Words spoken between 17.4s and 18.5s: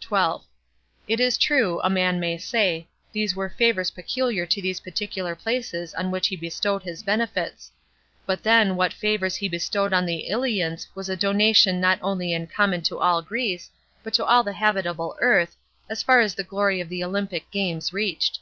games reached.